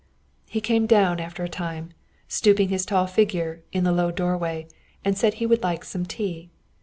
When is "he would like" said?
5.35-5.85